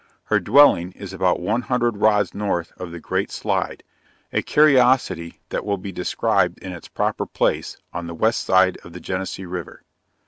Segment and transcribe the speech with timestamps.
[0.23, 3.83] Her dwelling, is about one hundred rods north of the Great Slide,
[4.33, 8.93] a curiosity that, will be described in its proper place, on the west side of
[8.93, 9.83] the Genesee river.